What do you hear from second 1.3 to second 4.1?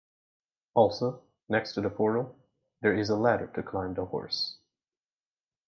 next to the portal, there is a ladder to climb the